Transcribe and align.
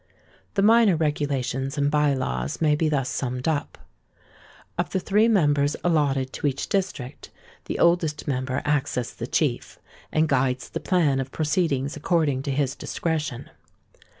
The 0.55 0.63
minor 0.63 0.95
regulations 0.95 1.77
and 1.77 1.91
bye 1.91 2.15
laws 2.15 2.59
may 2.59 2.73
be 2.73 2.89
thus 2.89 3.07
summed 3.07 3.47
up:—Of 3.47 4.89
the 4.89 4.99
three 4.99 5.27
members 5.27 5.75
allotted 5.83 6.33
to 6.33 6.47
each 6.47 6.69
district, 6.69 7.29
the 7.65 7.77
oldest 7.77 8.27
member 8.27 8.63
acts 8.65 8.97
as 8.97 9.13
the 9.13 9.27
chief, 9.27 9.77
and 10.11 10.27
guides 10.27 10.69
the 10.71 10.79
plan 10.79 11.19
of 11.19 11.31
proceedings 11.31 11.95
according 11.95 12.41
to 12.49 12.51
his 12.51 12.75
discretion. 12.75 13.51